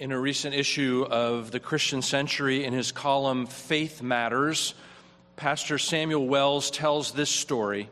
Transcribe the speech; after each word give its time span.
In 0.00 0.12
a 0.12 0.20
recent 0.20 0.54
issue 0.54 1.04
of 1.10 1.50
the 1.50 1.58
Christian 1.58 2.02
Century, 2.02 2.64
in 2.64 2.72
his 2.72 2.92
column 2.92 3.46
Faith 3.46 4.00
Matters, 4.00 4.74
Pastor 5.34 5.76
Samuel 5.76 6.28
Wells 6.28 6.70
tells 6.70 7.10
this 7.10 7.28
story. 7.28 7.90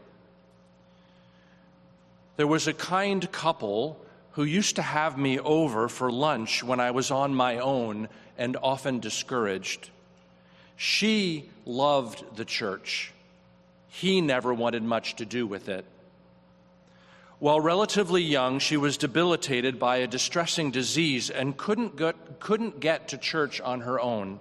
There 2.36 2.46
was 2.46 2.68
a 2.68 2.72
kind 2.72 3.28
couple 3.32 3.98
who 4.32 4.44
used 4.44 4.76
to 4.76 4.82
have 4.82 5.18
me 5.18 5.40
over 5.40 5.88
for 5.88 6.12
lunch 6.12 6.62
when 6.62 6.78
I 6.78 6.92
was 6.92 7.10
on 7.10 7.34
my 7.34 7.58
own 7.58 8.08
and 8.38 8.56
often 8.62 9.00
discouraged. 9.00 9.90
She 10.76 11.50
loved 11.64 12.36
the 12.36 12.44
church. 12.44 13.12
He 13.88 14.20
never 14.20 14.54
wanted 14.54 14.84
much 14.84 15.16
to 15.16 15.24
do 15.24 15.44
with 15.44 15.68
it. 15.68 15.84
While 17.38 17.60
relatively 17.60 18.22
young, 18.22 18.58
she 18.60 18.78
was 18.78 18.96
debilitated 18.96 19.78
by 19.78 19.98
a 19.98 20.06
distressing 20.06 20.70
disease 20.70 21.28
and 21.28 21.56
couldn't 21.56 21.96
get, 21.96 22.40
couldn't 22.40 22.80
get 22.80 23.08
to 23.08 23.18
church 23.18 23.60
on 23.60 23.82
her 23.82 24.00
own. 24.00 24.38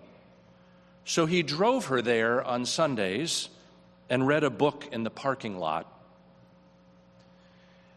So 1.03 1.25
he 1.25 1.43
drove 1.43 1.87
her 1.87 2.01
there 2.01 2.41
on 2.43 2.65
Sundays 2.65 3.49
and 4.09 4.25
read 4.25 4.45
a 4.45 4.49
book 4.49 4.87
in 4.93 5.03
the 5.03 5.09
parking 5.09 5.59
lot. 5.59 5.91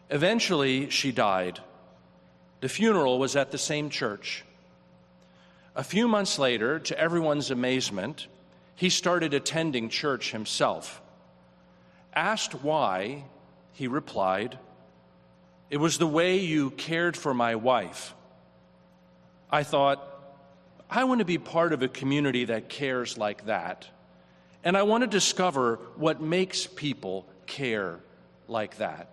Eventually, 0.09 0.89
she 0.89 1.11
died. 1.11 1.59
The 2.59 2.69
funeral 2.69 3.19
was 3.19 3.37
at 3.37 3.51
the 3.51 3.57
same 3.57 3.89
church. 3.89 4.43
A 5.75 5.83
few 5.83 6.09
months 6.09 6.37
later, 6.37 6.77
to 6.79 6.99
everyone's 6.99 7.51
amazement, 7.51 8.27
he 8.75 8.89
started 8.89 9.33
attending 9.33 9.87
church 9.87 10.31
himself. 10.31 11.01
Asked 12.13 12.63
why, 12.63 13.23
he 13.71 13.87
replied, 13.87 14.57
It 15.69 15.77
was 15.77 15.97
the 15.97 16.07
way 16.07 16.39
you 16.39 16.71
cared 16.71 17.15
for 17.15 17.33
my 17.33 17.55
wife. 17.55 18.13
I 19.51 19.63
thought, 19.63 20.05
I 20.89 21.03
want 21.03 21.19
to 21.19 21.25
be 21.25 21.37
part 21.37 21.73
of 21.73 21.83
a 21.83 21.87
community 21.87 22.45
that 22.45 22.69
cares 22.69 23.17
like 23.17 23.45
that. 23.45 23.87
And 24.63 24.75
I 24.75 24.83
want 24.83 25.03
to 25.03 25.07
discover 25.07 25.79
what 25.95 26.21
makes 26.21 26.67
people 26.67 27.25
care 27.45 27.99
like 28.47 28.77
that. 28.77 29.09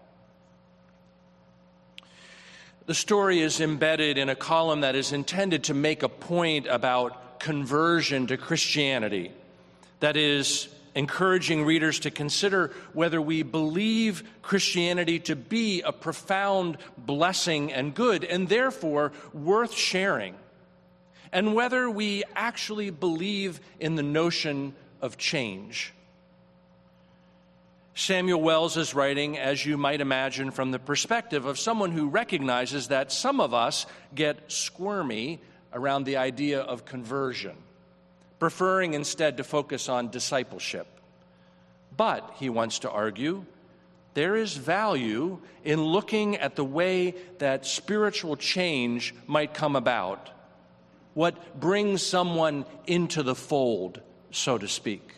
The 2.87 2.95
story 2.95 3.41
is 3.41 3.61
embedded 3.61 4.17
in 4.17 4.29
a 4.29 4.37
column 4.37 4.83
that 4.83 4.95
is 4.95 5.13
intended 5.13 5.65
to 5.65 5.75
make 5.75 6.03
a 6.03 6.09
point 6.09 6.67
about 6.69 7.41
conversion 7.41 8.29
to 8.29 8.37
Christianity. 8.37 9.33
That 10.01 10.17
is, 10.17 10.69
encouraging 10.97 11.65
readers 11.65 12.01
to 12.01 12.11
consider 12.11 12.73
whether 12.95 13.23
we 13.23 13.45
believe 13.45 14.25
Christianity 14.43 15.21
to 15.21 15.37
be 15.37 15.83
a 15.83 15.93
profound 15.93 16.79
blessing 16.99 17.73
and 17.73 17.95
good, 17.95 18.25
and 18.25 18.49
therefore 18.49 19.13
worth 19.33 19.75
sharing, 19.75 20.35
and 21.31 21.55
whether 21.55 21.89
we 21.89 22.25
actually 22.35 22.91
believe 22.91 23.61
in 23.79 23.95
the 23.95 24.03
notion 24.03 24.75
of 25.01 25.19
change. 25.19 25.93
Samuel 27.95 28.43
Wells 28.43 28.77
is 28.77 28.95
writing, 28.95 29.39
as 29.39 29.65
you 29.65 29.77
might 29.77 30.01
imagine, 30.01 30.51
from 30.51 30.71
the 30.71 30.79
perspective 30.79 31.47
of 31.47 31.59
someone 31.59 31.93
who 31.93 32.09
recognizes 32.09 32.89
that 32.89 33.13
some 33.13 33.41
of 33.41 33.55
us 33.55 33.87
get 34.15 34.51
squirmy 34.51 35.41
around 35.73 36.05
the 36.05 36.17
idea 36.17 36.61
of 36.61 36.85
conversion, 36.85 37.57
preferring 38.39 38.95
instead 38.95 39.37
to 39.37 39.45
focus 39.45 39.89
on 39.89 40.11
discipleship. 40.11 40.87
But, 41.97 42.35
he 42.37 42.51
wants 42.51 42.81
to 42.81 42.91
argue, 42.91 43.45
there 44.15 44.37
is 44.37 44.55
value 44.55 45.41
in 45.65 45.83
looking 45.83 46.37
at 46.37 46.57
the 46.57 46.65
way 46.65 47.15
that 47.39 47.67
spiritual 47.67 48.37
change 48.37 49.15
might 49.27 49.55
come 49.55 49.77
about, 49.77 50.31
what 51.15 51.59
brings 51.59 52.03
someone 52.03 52.67
into 52.87 53.23
the 53.23 53.35
fold, 53.35 54.01
so 54.31 54.59
to 54.59 54.69
speak. 54.69 55.13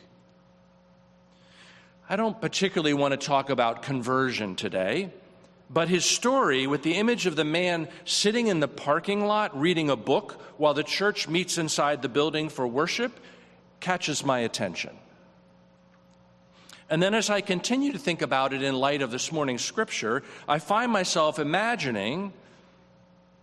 I 2.09 2.17
don't 2.17 2.41
particularly 2.41 2.95
want 2.95 3.13
to 3.13 3.27
talk 3.27 3.51
about 3.51 3.83
conversion 3.83 4.57
today, 4.57 5.11
but 5.71 5.89
his 5.89 6.05
story 6.05 6.67
with 6.67 6.83
the 6.83 6.95
image 6.95 7.27
of 7.27 7.37
the 7.37 7.45
man 7.45 7.89
sitting 8.05 8.47
in 8.47 8.61
the 8.61 8.69
parking 8.69 9.27
lot 9.27 9.59
reading 9.59 9.91
a 9.91 9.97
book 9.97 10.41
while 10.57 10.75
the 10.75 10.83
church 10.83 11.29
meets 11.29 11.59
inside 11.59 12.03
the 12.03 12.09
building 12.09 12.49
for 12.49 12.67
worship 12.67 13.19
catches 13.81 14.25
my 14.25 14.41
attention. 14.41 14.97
And 16.91 17.03
then, 17.03 17.13
as 17.13 17.29
I 17.29 17.43
continue 17.43 17.93
to 17.93 17.99
think 17.99 18.23
about 18.23 18.55
it 18.55 18.63
in 18.63 18.75
light 18.75 19.03
of 19.03 19.11
this 19.11 19.31
morning's 19.31 19.65
scripture, 19.65 20.23
I 20.49 20.59
find 20.59 20.91
myself 20.91 21.39
imagining 21.39 22.33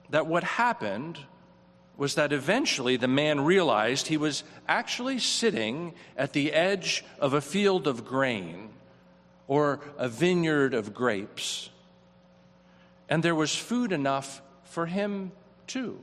that 0.09 0.25
what 0.25 0.43
happened 0.43 1.19
was 1.95 2.15
that 2.15 2.33
eventually 2.33 2.97
the 2.97 3.07
man 3.07 3.41
realized 3.41 4.07
he 4.07 4.17
was 4.17 4.43
actually 4.67 5.19
sitting 5.19 5.93
at 6.17 6.33
the 6.33 6.51
edge 6.51 7.05
of 7.19 7.33
a 7.33 7.41
field 7.41 7.87
of 7.87 8.03
grain 8.03 8.69
or 9.47 9.79
a 9.97 10.09
vineyard 10.09 10.73
of 10.73 10.93
grapes. 10.93 11.69
And 13.09 13.21
there 13.21 13.35
was 13.35 13.55
food 13.55 13.91
enough 13.91 14.41
for 14.63 14.85
him 14.85 15.31
too. 15.67 15.99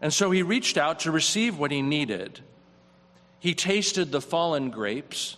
And 0.00 0.12
so 0.12 0.30
he 0.30 0.42
reached 0.42 0.78
out 0.78 1.00
to 1.00 1.10
receive 1.10 1.58
what 1.58 1.70
he 1.70 1.82
needed. 1.82 2.40
He 3.38 3.54
tasted 3.54 4.12
the 4.12 4.20
fallen 4.20 4.70
grapes, 4.70 5.36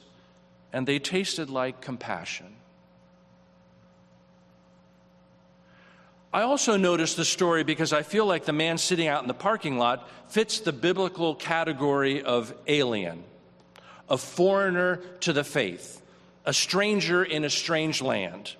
and 0.72 0.86
they 0.86 0.98
tasted 0.98 1.50
like 1.50 1.80
compassion. 1.80 2.56
I 6.32 6.42
also 6.42 6.76
noticed 6.76 7.16
the 7.16 7.24
story 7.24 7.62
because 7.62 7.92
I 7.92 8.02
feel 8.02 8.24
like 8.24 8.46
the 8.46 8.54
man 8.54 8.78
sitting 8.78 9.06
out 9.06 9.22
in 9.22 9.28
the 9.28 9.34
parking 9.34 9.76
lot 9.78 10.08
fits 10.28 10.60
the 10.60 10.72
biblical 10.72 11.34
category 11.34 12.22
of 12.22 12.54
alien, 12.66 13.22
a 14.08 14.16
foreigner 14.16 14.96
to 15.20 15.34
the 15.34 15.44
faith, 15.44 16.00
a 16.46 16.54
stranger 16.54 17.22
in 17.22 17.44
a 17.44 17.50
strange 17.50 18.00
land. 18.00 18.54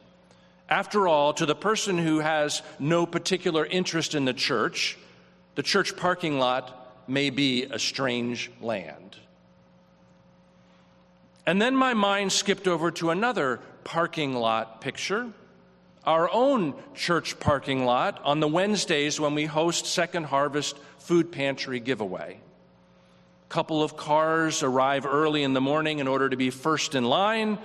After 0.73 1.07
all, 1.07 1.35
to 1.35 1.45
the 1.45 1.55
person 1.55 1.99
who 1.99 2.21
has 2.21 2.63
no 2.79 3.05
particular 3.05 3.67
interest 3.67 4.15
in 4.15 4.25
the 4.25 4.33
church, 4.33 4.97
the 5.55 5.63
church 5.63 5.99
parking 5.99 6.39
lot 6.39 6.95
may 7.07 7.29
be 7.29 7.65
a 7.65 7.79
strange 7.79 8.51
land. 8.59 9.19
And 11.45 11.61
then 11.61 11.77
my 11.77 11.93
mind 11.93 12.33
skipped 12.33 12.67
over 12.67 12.91
to 12.93 13.11
another 13.11 13.61
parking 13.85 14.33
lot 14.33 14.81
picture 14.81 15.31
our 16.05 16.33
own 16.33 16.75
church 16.95 17.39
parking 17.39 17.85
lot 17.85 18.19
on 18.25 18.41
the 18.41 18.49
Wednesdays 18.49 19.21
when 19.21 19.35
we 19.35 19.45
host 19.45 19.85
Second 19.85 20.25
Harvest 20.25 20.79
Food 21.01 21.31
Pantry 21.31 21.81
giveaway. 21.81 22.41
A 23.45 23.53
couple 23.53 23.83
of 23.83 23.99
cars 23.99 24.63
arrive 24.63 25.05
early 25.05 25.43
in 25.43 25.53
the 25.53 25.61
morning 25.61 25.99
in 25.99 26.09
order 26.09 26.31
to 26.31 26.37
be 26.37 26.49
first 26.49 26.95
in 26.95 27.05
line, 27.05 27.59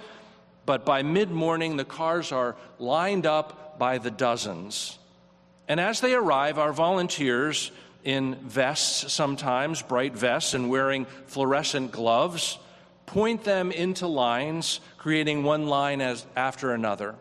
but 0.68 0.86
by 0.86 1.02
mid 1.02 1.32
morning, 1.32 1.78
the 1.78 1.86
cars 1.86 2.32
are 2.32 2.58
lined 2.78 3.26
up 3.26 3.80
by 3.80 3.98
the 3.98 4.12
dozens. 4.12 5.00
And 5.68 5.80
as 5.80 6.02
they 6.02 6.14
arrive, 6.14 6.60
our 6.60 6.74
volunteers, 6.74 7.72
in 8.04 8.36
vests 8.36 9.12
sometimes, 9.12 9.82
bright 9.82 10.14
vests, 10.14 10.54
and 10.54 10.70
wearing 10.70 11.06
fluorescent 11.26 11.92
gloves, 11.94 12.60
point 13.06 13.46
them 13.46 13.72
into 13.72 14.08
lines, 14.08 14.82
creating 14.98 15.44
one 15.44 15.68
line 15.68 16.02
as, 16.02 16.26
after 16.36 16.74
another. 16.74 17.16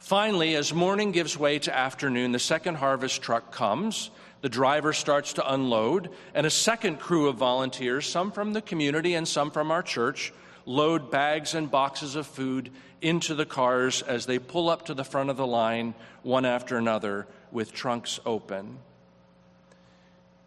Finally, 0.00 0.56
as 0.56 0.74
morning 0.74 1.12
gives 1.12 1.38
way 1.38 1.60
to 1.60 1.76
afternoon, 1.76 2.32
the 2.32 2.38
second 2.40 2.74
harvest 2.74 3.22
truck 3.22 3.52
comes. 3.52 4.10
The 4.40 4.48
driver 4.48 4.92
starts 4.92 5.34
to 5.34 5.52
unload, 5.52 6.10
and 6.34 6.44
a 6.46 6.50
second 6.50 6.98
crew 6.98 7.28
of 7.28 7.36
volunteers, 7.36 8.08
some 8.08 8.32
from 8.32 8.52
the 8.52 8.62
community 8.62 9.14
and 9.14 9.26
some 9.26 9.52
from 9.52 9.70
our 9.70 9.84
church, 9.84 10.32
load 10.64 11.10
bags 11.10 11.54
and 11.54 11.70
boxes 11.70 12.16
of 12.16 12.26
food 12.26 12.70
into 13.00 13.34
the 13.34 13.46
cars 13.46 14.02
as 14.02 14.26
they 14.26 14.38
pull 14.38 14.68
up 14.68 14.86
to 14.86 14.94
the 14.94 15.04
front 15.04 15.30
of 15.30 15.36
the 15.36 15.46
line, 15.46 15.94
one 16.22 16.44
after 16.44 16.76
another, 16.78 17.26
with 17.50 17.72
trunks 17.72 18.20
open. 18.24 18.78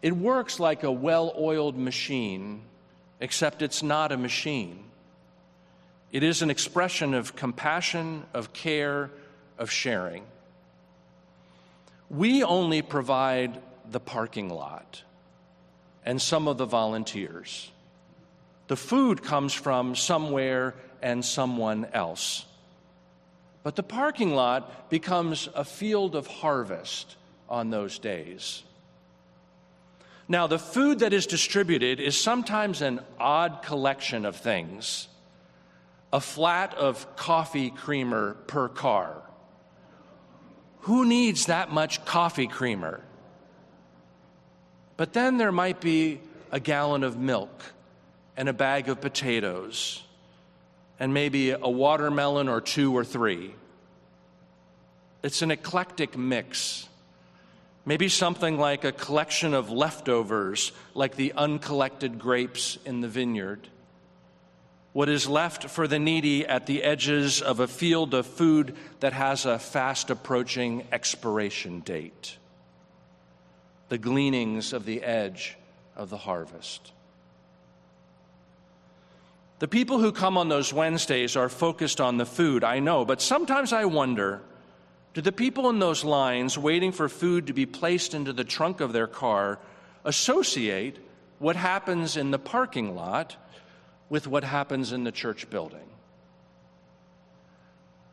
It 0.02 0.16
works 0.16 0.58
like 0.60 0.82
a 0.82 0.92
well 0.92 1.34
oiled 1.38 1.76
machine, 1.76 2.62
except 3.20 3.62
it's 3.62 3.82
not 3.82 4.12
a 4.12 4.16
machine. 4.16 4.84
It 6.12 6.22
is 6.22 6.42
an 6.42 6.50
expression 6.50 7.14
of 7.14 7.36
compassion, 7.36 8.24
of 8.32 8.52
care, 8.52 9.10
of 9.58 9.70
sharing. 9.70 10.24
We 12.08 12.42
only 12.44 12.82
provide 12.82 13.60
the 13.90 14.00
parking 14.00 14.48
lot 14.48 15.02
and 16.04 16.22
some 16.22 16.46
of 16.46 16.56
the 16.56 16.66
volunteers. 16.66 17.70
The 18.68 18.76
food 18.76 19.22
comes 19.22 19.52
from 19.52 19.94
somewhere 19.94 20.74
and 21.02 21.24
someone 21.24 21.86
else. 21.92 22.44
But 23.62 23.76
the 23.76 23.82
parking 23.82 24.34
lot 24.34 24.90
becomes 24.90 25.48
a 25.54 25.64
field 25.64 26.14
of 26.14 26.26
harvest 26.26 27.16
on 27.48 27.70
those 27.70 27.98
days. 27.98 28.62
Now, 30.28 30.46
the 30.46 30.58
food 30.58 31.00
that 31.00 31.12
is 31.12 31.26
distributed 31.26 32.00
is 32.00 32.16
sometimes 32.16 32.82
an 32.82 33.00
odd 33.18 33.62
collection 33.62 34.24
of 34.24 34.36
things 34.36 35.08
a 36.12 36.20
flat 36.20 36.72
of 36.74 37.16
coffee 37.16 37.70
creamer 37.70 38.34
per 38.46 38.68
car 38.68 39.22
who 40.86 41.04
needs 41.04 41.46
that 41.46 41.72
much 41.72 42.04
coffee 42.04 42.46
creamer? 42.46 43.00
But 44.96 45.12
then 45.12 45.36
there 45.36 45.50
might 45.50 45.80
be 45.80 46.20
a 46.52 46.60
gallon 46.60 47.02
of 47.02 47.18
milk 47.18 47.50
and 48.36 48.48
a 48.48 48.52
bag 48.52 48.88
of 48.88 49.00
potatoes 49.00 50.02
and 50.98 51.12
maybe 51.12 51.50
a 51.50 51.68
watermelon 51.68 52.48
or 52.48 52.60
two 52.60 52.96
or 52.96 53.04
three. 53.04 53.54
It's 55.22 55.42
an 55.42 55.50
eclectic 55.50 56.16
mix. 56.16 56.88
Maybe 57.84 58.08
something 58.08 58.58
like 58.58 58.84
a 58.84 58.92
collection 58.92 59.54
of 59.54 59.70
leftovers, 59.70 60.72
like 60.94 61.16
the 61.16 61.32
uncollected 61.36 62.18
grapes 62.18 62.78
in 62.84 63.00
the 63.00 63.08
vineyard. 63.08 63.68
What 64.92 65.08
is 65.08 65.28
left 65.28 65.68
for 65.68 65.86
the 65.86 65.98
needy 65.98 66.46
at 66.46 66.66
the 66.66 66.82
edges 66.82 67.42
of 67.42 67.60
a 67.60 67.68
field 67.68 68.14
of 68.14 68.26
food 68.26 68.74
that 69.00 69.12
has 69.12 69.44
a 69.44 69.58
fast 69.58 70.10
approaching 70.10 70.86
expiration 70.90 71.80
date. 71.80 72.38
The 73.88 73.98
gleanings 73.98 74.72
of 74.72 74.84
the 74.86 75.02
edge 75.02 75.56
of 75.94 76.08
the 76.08 76.16
harvest. 76.16 76.92
The 79.58 79.68
people 79.68 79.98
who 79.98 80.12
come 80.12 80.36
on 80.36 80.48
those 80.48 80.72
Wednesdays 80.72 81.34
are 81.36 81.48
focused 81.48 82.00
on 82.00 82.18
the 82.18 82.26
food, 82.26 82.62
I 82.62 82.78
know, 82.78 83.04
but 83.04 83.22
sometimes 83.22 83.72
I 83.72 83.86
wonder 83.86 84.42
do 85.14 85.22
the 85.22 85.32
people 85.32 85.70
in 85.70 85.78
those 85.78 86.04
lines 86.04 86.58
waiting 86.58 86.92
for 86.92 87.08
food 87.08 87.46
to 87.46 87.54
be 87.54 87.64
placed 87.64 88.12
into 88.12 88.34
the 88.34 88.44
trunk 88.44 88.82
of 88.82 88.92
their 88.92 89.06
car 89.06 89.58
associate 90.04 90.98
what 91.38 91.56
happens 91.56 92.18
in 92.18 92.30
the 92.30 92.38
parking 92.38 92.94
lot 92.94 93.34
with 94.10 94.26
what 94.26 94.44
happens 94.44 94.92
in 94.92 95.04
the 95.04 95.12
church 95.12 95.48
building? 95.48 95.88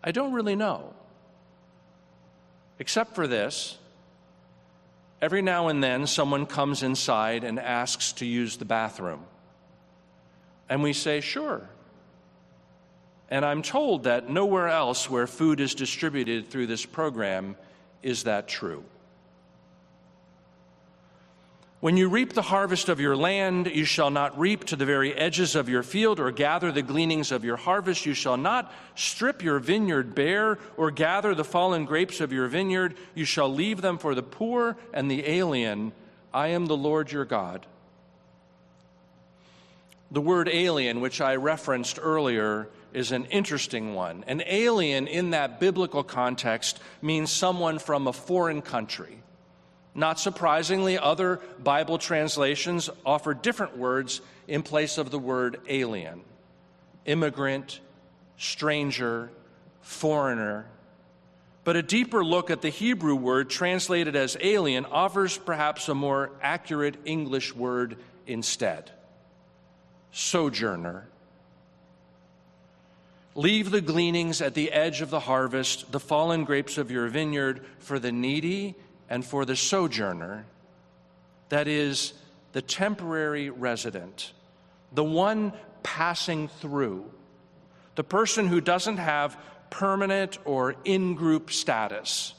I 0.01 0.11
don't 0.11 0.31
really 0.31 0.55
know. 0.55 0.93
Except 2.79 3.15
for 3.15 3.27
this 3.27 3.77
every 5.21 5.41
now 5.41 5.67
and 5.67 5.83
then 5.83 6.07
someone 6.07 6.45
comes 6.45 6.83
inside 6.83 7.43
and 7.43 7.59
asks 7.59 8.13
to 8.13 8.25
use 8.25 8.55
the 8.55 8.65
bathroom. 8.65 9.25
And 10.69 10.81
we 10.81 10.93
say, 10.93 11.21
sure. 11.21 11.69
And 13.29 13.43
I'm 13.43 13.61
told 13.61 14.03
that 14.03 14.29
nowhere 14.29 14.67
else 14.67 15.09
where 15.09 15.27
food 15.27 15.59
is 15.59 15.75
distributed 15.75 16.49
through 16.49 16.67
this 16.67 16.85
program 16.85 17.55
is 18.01 18.23
that 18.23 18.47
true. 18.47 18.83
When 21.79 21.97
you 21.97 22.07
reap 22.07 22.31
the 22.31 22.41
harvest 22.41 22.87
of 22.87 23.01
your 23.01 23.17
land, 23.17 23.67
you 23.67 23.83
shall 23.83 24.09
not 24.09 24.39
reap 24.39 24.63
to 24.65 24.77
the 24.77 24.85
very 24.85 25.13
edges 25.13 25.53
of 25.53 25.67
your 25.67 25.83
field 25.83 26.17
or 26.17 26.31
gather 26.31 26.71
the 26.71 26.81
gleanings 26.81 27.29
of 27.29 27.43
your 27.43 27.57
harvest. 27.57 28.05
You 28.05 28.13
shall 28.13 28.37
not 28.37 28.71
strip 28.95 29.43
your 29.43 29.59
vineyard 29.59 30.15
bare 30.15 30.59
or 30.77 30.91
gather 30.91 31.35
the 31.35 31.43
fallen 31.43 31.83
grapes 31.83 32.21
of 32.21 32.31
your 32.31 32.47
vineyard. 32.47 32.95
You 33.15 33.25
shall 33.25 33.49
leave 33.49 33.81
them 33.81 33.97
for 33.97 34.15
the 34.15 34.23
poor 34.23 34.77
and 34.93 35.11
the 35.11 35.29
alien. 35.29 35.91
I 36.33 36.47
am 36.49 36.67
the 36.67 36.77
Lord 36.77 37.11
your 37.11 37.25
God. 37.25 37.65
The 40.13 40.21
word 40.21 40.47
alien, 40.47 41.01
which 41.01 41.21
I 41.21 41.37
referenced 41.37 41.97
earlier, 41.99 42.69
is 42.93 43.11
an 43.11 43.25
interesting 43.25 43.95
one. 43.95 44.23
An 44.27 44.43
alien 44.45 45.07
in 45.07 45.31
that 45.31 45.59
biblical 45.59 46.03
context 46.03 46.79
means 47.01 47.31
someone 47.31 47.79
from 47.79 48.07
a 48.07 48.13
foreign 48.13 48.61
country. 48.61 49.17
Not 49.95 50.19
surprisingly, 50.19 50.99
other 50.99 51.41
Bible 51.63 51.97
translations 51.97 52.91
offer 53.03 53.33
different 53.33 53.75
words 53.75 54.21
in 54.47 54.61
place 54.61 54.99
of 54.99 55.09
the 55.09 55.17
word 55.17 55.59
alien 55.67 56.21
immigrant, 57.05 57.81
stranger, 58.37 59.29
foreigner. 59.81 60.67
But 61.63 61.75
a 61.75 61.81
deeper 61.81 62.23
look 62.23 62.49
at 62.51 62.61
the 62.61 62.69
Hebrew 62.69 63.15
word 63.15 63.49
translated 63.49 64.15
as 64.15 64.37
alien 64.39 64.85
offers 64.85 65.37
perhaps 65.37 65.89
a 65.89 65.95
more 65.95 66.31
accurate 66.41 66.97
English 67.03 67.55
word 67.55 67.97
instead 68.27 68.91
sojourner. 70.13 71.07
Leave 73.35 73.71
the 73.71 73.81
gleanings 73.81 74.41
at 74.41 74.53
the 74.53 74.71
edge 74.71 75.01
of 75.01 75.09
the 75.09 75.21
harvest, 75.21 75.91
the 75.91 75.99
fallen 75.99 76.43
grapes 76.43 76.77
of 76.77 76.91
your 76.91 77.07
vineyard, 77.07 77.65
for 77.79 77.97
the 77.97 78.11
needy 78.11 78.75
and 79.09 79.25
for 79.25 79.43
the 79.43 79.55
sojourner, 79.55 80.45
that 81.49 81.67
is, 81.67 82.13
the 82.53 82.61
temporary 82.61 83.49
resident, 83.49 84.31
the 84.91 85.03
one 85.03 85.51
passing 85.81 86.47
through, 86.47 87.03
the 87.95 88.03
person 88.03 88.47
who 88.47 88.61
doesn't 88.61 88.97
have 88.97 89.35
permanent 89.71 90.37
or 90.45 90.75
in 90.85 91.15
group 91.15 91.51
status, 91.51 92.35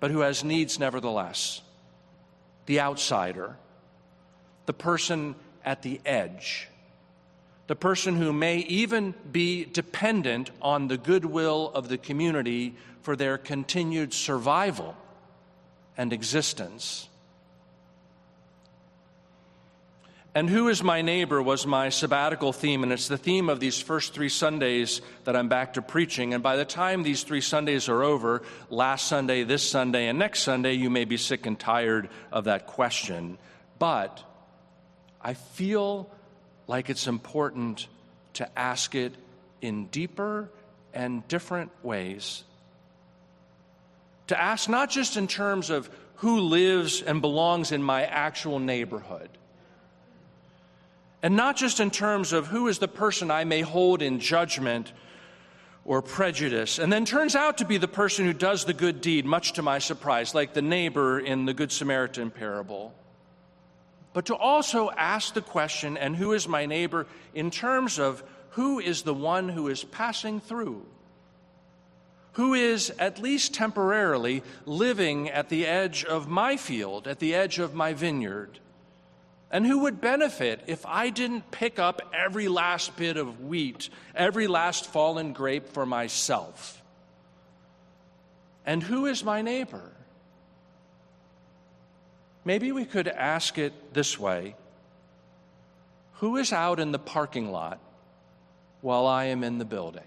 but 0.00 0.10
who 0.10 0.20
has 0.20 0.42
needs 0.42 0.78
nevertheless, 0.78 1.60
the 2.64 2.80
outsider, 2.80 3.56
the 4.64 4.72
person 4.72 5.34
at 5.62 5.82
the 5.82 6.00
edge 6.06 6.70
the 7.70 7.76
person 7.76 8.16
who 8.16 8.32
may 8.32 8.56
even 8.62 9.14
be 9.30 9.64
dependent 9.64 10.50
on 10.60 10.88
the 10.88 10.98
goodwill 10.98 11.70
of 11.72 11.88
the 11.88 11.96
community 11.96 12.74
for 13.02 13.14
their 13.14 13.38
continued 13.38 14.12
survival 14.12 14.96
and 15.96 16.12
existence. 16.12 17.08
And 20.34 20.50
Who 20.50 20.66
is 20.66 20.82
My 20.82 21.00
Neighbor 21.00 21.40
was 21.40 21.64
my 21.64 21.90
sabbatical 21.90 22.52
theme, 22.52 22.82
and 22.82 22.90
it's 22.90 23.06
the 23.06 23.16
theme 23.16 23.48
of 23.48 23.60
these 23.60 23.80
first 23.80 24.14
three 24.14 24.30
Sundays 24.30 25.00
that 25.22 25.36
I'm 25.36 25.48
back 25.48 25.74
to 25.74 25.82
preaching. 25.82 26.34
And 26.34 26.42
by 26.42 26.56
the 26.56 26.64
time 26.64 27.04
these 27.04 27.22
three 27.22 27.40
Sundays 27.40 27.88
are 27.88 28.02
over, 28.02 28.42
last 28.68 29.06
Sunday, 29.06 29.44
this 29.44 29.62
Sunday, 29.62 30.08
and 30.08 30.18
next 30.18 30.40
Sunday, 30.40 30.72
you 30.72 30.90
may 30.90 31.04
be 31.04 31.16
sick 31.16 31.46
and 31.46 31.56
tired 31.56 32.08
of 32.32 32.46
that 32.46 32.66
question. 32.66 33.38
But 33.78 34.24
I 35.22 35.34
feel 35.34 36.10
like 36.70 36.88
it's 36.88 37.08
important 37.08 37.88
to 38.32 38.48
ask 38.56 38.94
it 38.94 39.12
in 39.60 39.86
deeper 39.86 40.48
and 40.94 41.26
different 41.26 41.72
ways. 41.82 42.44
To 44.28 44.40
ask 44.40 44.68
not 44.68 44.88
just 44.88 45.16
in 45.16 45.26
terms 45.26 45.70
of 45.70 45.90
who 46.16 46.38
lives 46.38 47.02
and 47.02 47.20
belongs 47.20 47.72
in 47.72 47.82
my 47.82 48.04
actual 48.04 48.60
neighborhood, 48.60 49.30
and 51.24 51.34
not 51.34 51.56
just 51.56 51.80
in 51.80 51.90
terms 51.90 52.32
of 52.32 52.46
who 52.46 52.68
is 52.68 52.78
the 52.78 52.86
person 52.86 53.32
I 53.32 53.42
may 53.42 53.62
hold 53.62 54.00
in 54.00 54.20
judgment 54.20 54.92
or 55.84 56.02
prejudice, 56.02 56.78
and 56.78 56.92
then 56.92 57.04
turns 57.04 57.34
out 57.34 57.58
to 57.58 57.64
be 57.64 57.78
the 57.78 57.88
person 57.88 58.26
who 58.26 58.32
does 58.32 58.64
the 58.64 58.74
good 58.74 59.00
deed, 59.00 59.26
much 59.26 59.54
to 59.54 59.62
my 59.62 59.80
surprise, 59.80 60.36
like 60.36 60.54
the 60.54 60.62
neighbor 60.62 61.18
in 61.18 61.46
the 61.46 61.52
Good 61.52 61.72
Samaritan 61.72 62.30
parable 62.30 62.94
but 64.12 64.26
to 64.26 64.34
also 64.34 64.90
ask 64.90 65.34
the 65.34 65.40
question, 65.40 65.96
and 65.96 66.16
who 66.16 66.32
is 66.32 66.48
my 66.48 66.66
neighbor, 66.66 67.06
in 67.34 67.50
terms 67.50 67.98
of 67.98 68.24
who 68.50 68.80
is 68.80 69.02
the 69.02 69.14
one 69.14 69.48
who 69.48 69.68
is 69.68 69.84
passing 69.84 70.40
through? 70.40 70.84
Who 72.32 72.54
is, 72.54 72.90
at 72.98 73.20
least 73.20 73.54
temporarily, 73.54 74.42
living 74.64 75.28
at 75.28 75.48
the 75.48 75.66
edge 75.66 76.04
of 76.04 76.28
my 76.28 76.56
field, 76.56 77.06
at 77.06 77.18
the 77.18 77.34
edge 77.34 77.58
of 77.58 77.74
my 77.74 77.92
vineyard? 77.92 78.58
And 79.50 79.66
who 79.66 79.80
would 79.80 80.00
benefit 80.00 80.62
if 80.66 80.86
I 80.86 81.10
didn't 81.10 81.50
pick 81.50 81.78
up 81.78 82.02
every 82.14 82.46
last 82.48 82.96
bit 82.96 83.16
of 83.16 83.42
wheat, 83.42 83.90
every 84.14 84.46
last 84.46 84.86
fallen 84.86 85.32
grape 85.32 85.68
for 85.68 85.84
myself? 85.84 86.82
And 88.64 88.82
who 88.82 89.06
is 89.06 89.24
my 89.24 89.42
neighbor? 89.42 89.90
Maybe 92.44 92.72
we 92.72 92.84
could 92.84 93.08
ask 93.08 93.58
it 93.58 93.94
this 93.94 94.18
way 94.18 94.54
Who 96.14 96.36
is 96.36 96.52
out 96.52 96.80
in 96.80 96.92
the 96.92 96.98
parking 96.98 97.50
lot 97.50 97.78
while 98.80 99.06
I 99.06 99.24
am 99.26 99.44
in 99.44 99.58
the 99.58 99.64
building? 99.64 100.04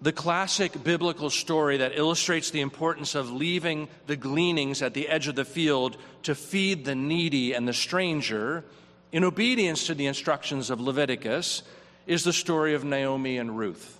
The 0.00 0.12
classic 0.12 0.84
biblical 0.84 1.28
story 1.28 1.78
that 1.78 1.98
illustrates 1.98 2.50
the 2.50 2.60
importance 2.60 3.16
of 3.16 3.32
leaving 3.32 3.88
the 4.06 4.14
gleanings 4.14 4.80
at 4.80 4.94
the 4.94 5.08
edge 5.08 5.26
of 5.26 5.34
the 5.34 5.44
field 5.44 5.96
to 6.22 6.36
feed 6.36 6.84
the 6.84 6.94
needy 6.94 7.52
and 7.52 7.66
the 7.66 7.72
stranger, 7.72 8.64
in 9.10 9.24
obedience 9.24 9.88
to 9.88 9.94
the 9.94 10.06
instructions 10.06 10.70
of 10.70 10.80
Leviticus, 10.80 11.64
is 12.06 12.22
the 12.22 12.32
story 12.32 12.74
of 12.74 12.84
Naomi 12.84 13.38
and 13.38 13.58
Ruth. 13.58 13.97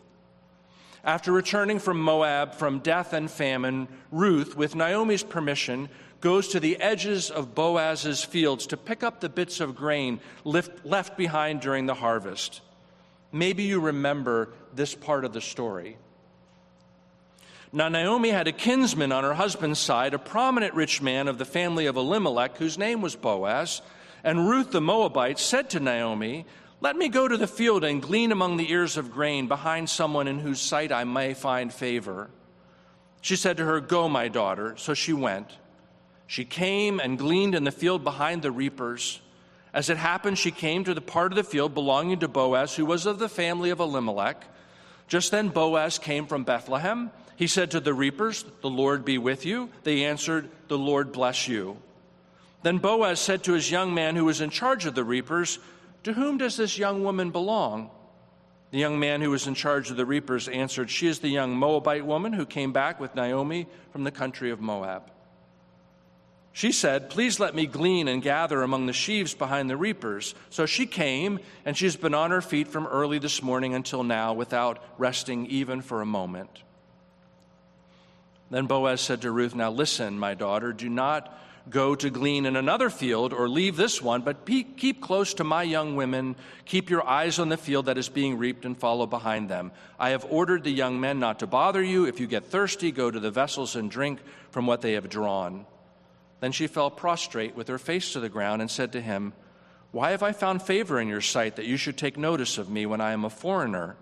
After 1.04 1.32
returning 1.32 1.78
from 1.78 2.00
Moab 2.00 2.54
from 2.54 2.80
death 2.80 3.12
and 3.12 3.30
famine, 3.30 3.88
Ruth, 4.10 4.56
with 4.56 4.74
Naomi's 4.74 5.22
permission, 5.22 5.88
goes 6.20 6.48
to 6.48 6.60
the 6.60 6.80
edges 6.80 7.30
of 7.30 7.54
Boaz's 7.54 8.24
fields 8.24 8.66
to 8.68 8.76
pick 8.76 9.02
up 9.02 9.20
the 9.20 9.28
bits 9.28 9.60
of 9.60 9.76
grain 9.76 10.20
left 10.44 11.16
behind 11.16 11.60
during 11.60 11.86
the 11.86 11.94
harvest. 11.94 12.60
Maybe 13.30 13.64
you 13.64 13.80
remember 13.80 14.50
this 14.74 14.94
part 14.94 15.24
of 15.24 15.32
the 15.32 15.40
story. 15.40 15.96
Now, 17.72 17.88
Naomi 17.88 18.30
had 18.30 18.48
a 18.48 18.52
kinsman 18.52 19.12
on 19.12 19.24
her 19.24 19.34
husband's 19.34 19.78
side, 19.78 20.14
a 20.14 20.18
prominent 20.18 20.74
rich 20.74 21.02
man 21.02 21.28
of 21.28 21.36
the 21.36 21.44
family 21.44 21.86
of 21.86 21.96
Elimelech, 21.96 22.56
whose 22.56 22.78
name 22.78 23.02
was 23.02 23.14
Boaz. 23.14 23.82
And 24.24 24.48
Ruth 24.48 24.72
the 24.72 24.80
Moabite 24.80 25.38
said 25.38 25.70
to 25.70 25.80
Naomi, 25.80 26.46
let 26.80 26.96
me 26.96 27.08
go 27.08 27.26
to 27.26 27.36
the 27.36 27.46
field 27.46 27.82
and 27.82 28.00
glean 28.00 28.30
among 28.30 28.56
the 28.56 28.70
ears 28.70 28.96
of 28.96 29.12
grain 29.12 29.48
behind 29.48 29.90
someone 29.90 30.28
in 30.28 30.38
whose 30.38 30.60
sight 30.60 30.92
I 30.92 31.04
may 31.04 31.34
find 31.34 31.72
favor. 31.72 32.30
She 33.20 33.36
said 33.36 33.56
to 33.56 33.64
her, 33.64 33.80
Go, 33.80 34.08
my 34.08 34.28
daughter. 34.28 34.76
So 34.76 34.94
she 34.94 35.12
went. 35.12 35.56
She 36.28 36.44
came 36.44 37.00
and 37.00 37.18
gleaned 37.18 37.54
in 37.54 37.64
the 37.64 37.72
field 37.72 38.04
behind 38.04 38.42
the 38.42 38.52
reapers. 38.52 39.20
As 39.72 39.90
it 39.90 39.96
happened, 39.96 40.38
she 40.38 40.50
came 40.50 40.84
to 40.84 40.94
the 40.94 41.00
part 41.00 41.32
of 41.32 41.36
the 41.36 41.42
field 41.44 41.74
belonging 41.74 42.20
to 42.20 42.28
Boaz, 42.28 42.76
who 42.76 42.86
was 42.86 43.06
of 43.06 43.18
the 43.18 43.28
family 43.28 43.70
of 43.70 43.80
Elimelech. 43.80 44.44
Just 45.08 45.30
then 45.30 45.48
Boaz 45.48 45.98
came 45.98 46.26
from 46.26 46.44
Bethlehem. 46.44 47.10
He 47.36 47.46
said 47.46 47.70
to 47.72 47.80
the 47.80 47.94
reapers, 47.94 48.44
The 48.60 48.70
Lord 48.70 49.04
be 49.04 49.18
with 49.18 49.44
you. 49.46 49.70
They 49.82 50.04
answered, 50.04 50.48
The 50.68 50.78
Lord 50.78 51.12
bless 51.12 51.48
you. 51.48 51.78
Then 52.62 52.78
Boaz 52.78 53.20
said 53.20 53.44
to 53.44 53.52
his 53.52 53.70
young 53.70 53.94
man 53.94 54.16
who 54.16 54.24
was 54.24 54.40
in 54.40 54.50
charge 54.50 54.84
of 54.86 54.94
the 54.94 55.04
reapers, 55.04 55.58
To 56.04 56.12
whom 56.12 56.38
does 56.38 56.56
this 56.56 56.78
young 56.78 57.04
woman 57.04 57.30
belong? 57.30 57.90
The 58.70 58.78
young 58.78 58.98
man 58.98 59.22
who 59.22 59.30
was 59.30 59.46
in 59.46 59.54
charge 59.54 59.90
of 59.90 59.96
the 59.96 60.06
reapers 60.06 60.46
answered, 60.46 60.90
She 60.90 61.06
is 61.06 61.20
the 61.20 61.28
young 61.28 61.56
Moabite 61.56 62.04
woman 62.04 62.32
who 62.32 62.44
came 62.44 62.72
back 62.72 63.00
with 63.00 63.14
Naomi 63.14 63.66
from 63.92 64.04
the 64.04 64.10
country 64.10 64.50
of 64.50 64.60
Moab. 64.60 65.10
She 66.52 66.72
said, 66.72 67.08
Please 67.08 67.40
let 67.40 67.54
me 67.54 67.66
glean 67.66 68.08
and 68.08 68.22
gather 68.22 68.62
among 68.62 68.86
the 68.86 68.92
sheaves 68.92 69.32
behind 69.32 69.70
the 69.70 69.76
reapers. 69.76 70.34
So 70.50 70.66
she 70.66 70.86
came, 70.86 71.38
and 71.64 71.76
she's 71.76 71.96
been 71.96 72.14
on 72.14 72.30
her 72.30 72.42
feet 72.42 72.68
from 72.68 72.86
early 72.86 73.18
this 73.18 73.42
morning 73.42 73.74
until 73.74 74.02
now 74.02 74.34
without 74.34 74.82
resting 74.98 75.46
even 75.46 75.80
for 75.80 76.02
a 76.02 76.06
moment. 76.06 76.62
Then 78.50 78.66
Boaz 78.66 79.00
said 79.00 79.22
to 79.22 79.30
Ruth, 79.30 79.54
Now 79.54 79.70
listen, 79.70 80.18
my 80.18 80.34
daughter, 80.34 80.72
do 80.72 80.88
not 80.88 81.32
go 81.70 81.94
to 81.94 82.10
glean 82.10 82.46
in 82.46 82.56
another 82.56 82.90
field 82.90 83.32
or 83.32 83.48
leave 83.48 83.76
this 83.76 84.00
one, 84.00 84.22
but 84.22 84.46
keep 84.46 85.00
close 85.00 85.34
to 85.34 85.44
my 85.44 85.62
young 85.62 85.96
women. 85.96 86.36
Keep 86.64 86.90
your 86.90 87.06
eyes 87.06 87.38
on 87.38 87.48
the 87.48 87.56
field 87.56 87.86
that 87.86 87.98
is 87.98 88.08
being 88.08 88.38
reaped 88.38 88.64
and 88.64 88.78
follow 88.78 89.06
behind 89.06 89.48
them. 89.48 89.72
I 89.98 90.10
have 90.10 90.26
ordered 90.28 90.64
the 90.64 90.70
young 90.70 91.00
men 91.00 91.18
not 91.18 91.40
to 91.40 91.46
bother 91.46 91.82
you. 91.82 92.06
If 92.06 92.20
you 92.20 92.26
get 92.26 92.46
thirsty, 92.46 92.92
go 92.92 93.10
to 93.10 93.20
the 93.20 93.30
vessels 93.30 93.76
and 93.76 93.90
drink 93.90 94.20
from 94.50 94.66
what 94.66 94.80
they 94.80 94.92
have 94.92 95.08
drawn. 95.08 95.66
Then 96.40 96.52
she 96.52 96.66
fell 96.66 96.90
prostrate 96.90 97.56
with 97.56 97.68
her 97.68 97.78
face 97.78 98.12
to 98.12 98.20
the 98.20 98.28
ground 98.28 98.62
and 98.62 98.70
said 98.70 98.92
to 98.92 99.00
him, 99.00 99.32
Why 99.90 100.12
have 100.12 100.22
I 100.22 100.32
found 100.32 100.62
favor 100.62 101.00
in 101.00 101.08
your 101.08 101.20
sight 101.20 101.56
that 101.56 101.66
you 101.66 101.76
should 101.76 101.96
take 101.96 102.16
notice 102.16 102.58
of 102.58 102.70
me 102.70 102.86
when 102.86 103.00
I 103.00 103.12
am 103.12 103.24
a 103.24 103.30
foreigner? 103.30 103.96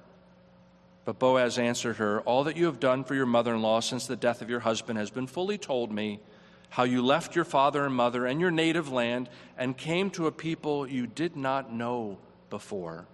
But 1.04 1.18
Boaz 1.18 1.56
answered 1.58 1.96
her, 1.96 2.20
All 2.22 2.44
that 2.44 2.56
you 2.56 2.66
have 2.66 2.80
done 2.80 3.04
for 3.04 3.14
your 3.14 3.26
mother 3.26 3.54
in 3.54 3.62
law 3.62 3.80
since 3.80 4.06
the 4.06 4.16
death 4.16 4.42
of 4.42 4.50
your 4.50 4.60
husband 4.60 4.98
has 4.98 5.10
been 5.10 5.26
fully 5.26 5.56
told 5.56 5.92
me 5.92 6.20
how 6.68 6.84
you 6.84 7.02
left 7.02 7.34
your 7.34 7.44
father 7.44 7.84
and 7.84 7.94
mother 7.94 8.26
and 8.26 8.40
your 8.40 8.50
native 8.50 8.90
land 8.90 9.28
and 9.56 9.76
came 9.76 10.10
to 10.10 10.26
a 10.26 10.32
people 10.32 10.86
you 10.86 11.06
did 11.06 11.36
not 11.36 11.72
know 11.72 12.18
before. 12.50 13.06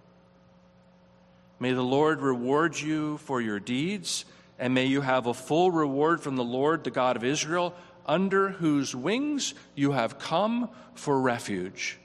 May 1.59 1.73
the 1.73 1.81
Lord 1.81 2.21
reward 2.21 2.79
you 2.79 3.17
for 3.19 3.39
your 3.39 3.59
deeds, 3.59 4.25
and 4.59 4.73
may 4.73 4.85
you 4.85 5.01
have 5.01 5.27
a 5.27 5.33
full 5.33 5.71
reward 5.71 6.21
from 6.21 6.35
the 6.35 6.43
Lord, 6.43 6.83
the 6.83 6.91
God 6.91 7.15
of 7.15 7.23
Israel 7.23 7.73
under 8.05 8.49
whose 8.49 8.95
wings 8.95 9.53
you 9.75 9.91
have 9.93 10.19
come 10.19 10.69
for 10.95 11.19
refuge. 11.19 11.99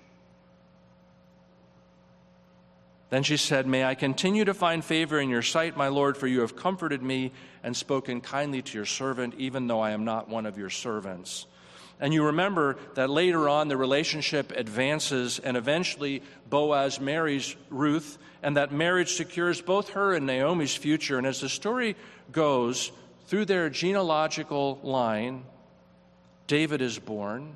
Then 3.10 3.22
she 3.22 3.38
said, 3.38 3.66
May 3.66 3.84
I 3.84 3.94
continue 3.94 4.44
to 4.44 4.54
find 4.54 4.84
favor 4.84 5.18
in 5.18 5.30
your 5.30 5.42
sight, 5.42 5.76
my 5.76 5.88
Lord, 5.88 6.16
for 6.16 6.26
you 6.26 6.40
have 6.40 6.56
comforted 6.56 7.02
me 7.02 7.32
and 7.62 7.76
spoken 7.76 8.20
kindly 8.20 8.60
to 8.62 8.76
your 8.76 8.84
servant, 8.84 9.34
even 9.38 9.66
though 9.66 9.80
I 9.80 9.92
am 9.92 10.04
not 10.04 10.28
one 10.28 10.44
of 10.44 10.58
your 10.58 10.70
servants. 10.70 11.46
And 12.00 12.12
you 12.12 12.26
remember 12.26 12.76
that 12.94 13.10
later 13.10 13.48
on 13.48 13.68
the 13.68 13.76
relationship 13.76 14.52
advances, 14.52 15.38
and 15.38 15.56
eventually 15.56 16.22
Boaz 16.48 17.00
marries 17.00 17.56
Ruth, 17.70 18.18
and 18.42 18.56
that 18.56 18.72
marriage 18.72 19.14
secures 19.14 19.60
both 19.60 19.90
her 19.90 20.14
and 20.14 20.26
Naomi's 20.26 20.76
future. 20.76 21.18
And 21.18 21.26
as 21.26 21.40
the 21.40 21.48
story 21.48 21.96
goes, 22.30 22.92
through 23.26 23.46
their 23.46 23.68
genealogical 23.68 24.78
line, 24.82 25.44
David 26.46 26.82
is 26.82 26.98
born, 26.98 27.54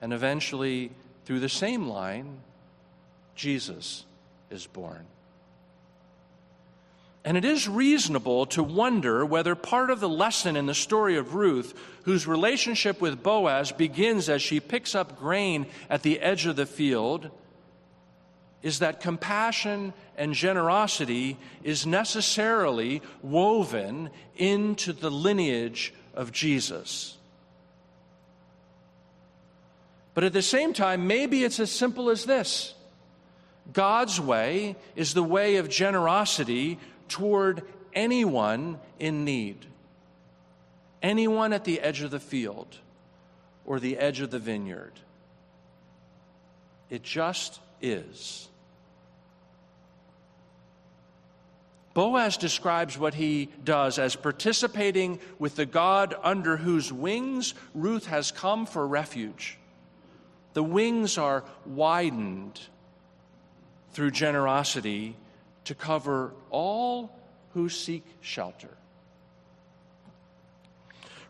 and 0.00 0.12
eventually, 0.12 0.92
through 1.24 1.40
the 1.40 1.48
same 1.48 1.88
line, 1.88 2.38
Jesus 3.34 4.04
is 4.50 4.66
born. 4.66 5.06
And 7.24 7.36
it 7.36 7.44
is 7.44 7.68
reasonable 7.68 8.46
to 8.46 8.62
wonder 8.62 9.24
whether 9.24 9.54
part 9.54 9.90
of 9.90 10.00
the 10.00 10.08
lesson 10.08 10.56
in 10.56 10.66
the 10.66 10.74
story 10.74 11.16
of 11.16 11.34
Ruth, 11.34 11.78
whose 12.04 12.26
relationship 12.26 13.00
with 13.00 13.22
Boaz 13.22 13.72
begins 13.72 14.28
as 14.28 14.40
she 14.40 14.60
picks 14.60 14.94
up 14.94 15.18
grain 15.18 15.66
at 15.90 16.02
the 16.02 16.20
edge 16.20 16.46
of 16.46 16.56
the 16.56 16.64
field, 16.64 17.30
is 18.62 18.78
that 18.78 19.00
compassion 19.00 19.92
and 20.16 20.32
generosity 20.32 21.36
is 21.62 21.86
necessarily 21.86 23.02
woven 23.22 24.10
into 24.36 24.92
the 24.92 25.10
lineage 25.10 25.92
of 26.14 26.32
Jesus. 26.32 27.16
But 30.14 30.24
at 30.24 30.32
the 30.32 30.42
same 30.42 30.72
time, 30.72 31.06
maybe 31.06 31.44
it's 31.44 31.60
as 31.60 31.70
simple 31.70 32.10
as 32.10 32.24
this 32.24 32.74
God's 33.72 34.20
way 34.20 34.76
is 34.96 35.14
the 35.14 35.22
way 35.22 35.56
of 35.56 35.68
generosity 35.68 36.78
toward 37.08 37.62
anyone 37.92 38.78
in 38.98 39.24
need, 39.24 39.66
anyone 41.02 41.52
at 41.52 41.64
the 41.64 41.80
edge 41.80 42.02
of 42.02 42.10
the 42.10 42.20
field 42.20 42.78
or 43.64 43.78
the 43.78 43.98
edge 43.98 44.20
of 44.20 44.30
the 44.30 44.38
vineyard. 44.38 44.92
It 46.88 47.02
just 47.02 47.60
is. 47.82 48.48
Boaz 51.92 52.36
describes 52.36 52.96
what 52.96 53.14
he 53.14 53.50
does 53.64 53.98
as 53.98 54.14
participating 54.14 55.18
with 55.38 55.56
the 55.56 55.66
God 55.66 56.14
under 56.22 56.56
whose 56.56 56.92
wings 56.92 57.54
Ruth 57.74 58.06
has 58.06 58.30
come 58.30 58.66
for 58.66 58.86
refuge. 58.86 59.58
The 60.54 60.62
wings 60.62 61.18
are 61.18 61.44
widened 61.66 62.60
through 63.98 64.12
generosity 64.12 65.16
to 65.64 65.74
cover 65.74 66.32
all 66.50 67.18
who 67.54 67.68
seek 67.68 68.04
shelter. 68.20 68.70